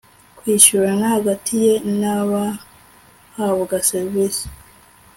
[0.37, 4.45] kwishyurana hagati ye n'abahabwa serivisi